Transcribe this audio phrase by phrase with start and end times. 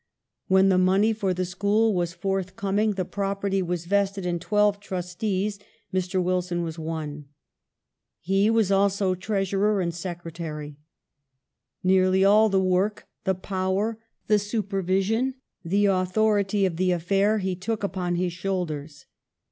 [0.47, 3.11] When the money for the school was forthcoming, COWAN'S BRIDGE.
[3.11, 5.59] 45 the property was vested in twelve trustees;
[5.93, 6.23] Mr.
[6.23, 7.25] Wilson was one.
[8.19, 10.79] He was also treasurer and secretary.
[11.83, 17.83] Nearly all the work, the power, the supervision, the authority of the affair, he took
[17.83, 19.05] upon his shoulders.